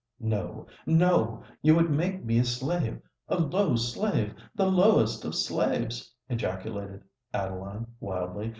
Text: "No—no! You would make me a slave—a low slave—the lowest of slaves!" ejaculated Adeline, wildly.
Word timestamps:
"No—no! 0.19 1.43
You 1.61 1.75
would 1.75 1.91
make 1.91 2.25
me 2.25 2.39
a 2.39 2.43
slave—a 2.43 3.37
low 3.37 3.75
slave—the 3.75 4.65
lowest 4.65 5.23
of 5.25 5.35
slaves!" 5.35 6.11
ejaculated 6.27 7.03
Adeline, 7.35 7.85
wildly. 7.99 8.49